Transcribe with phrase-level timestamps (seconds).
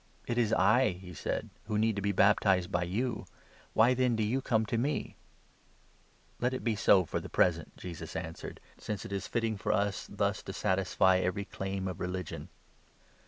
[0.25, 3.27] "It is I," he said, "who need to be baptized by you;
[3.73, 5.15] why then do you come to me?"
[6.41, 9.71] "Let it be so for the present," Jesus answered, "since 15 it is fitting for
[9.71, 12.49] us thus to satisfy every claim of religion."